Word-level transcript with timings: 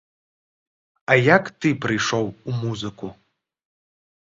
А 1.11 1.17
як 1.35 1.51
ты 1.59 1.69
прыйшоў 1.85 2.25
у 2.33 2.51
музыку? 2.65 3.07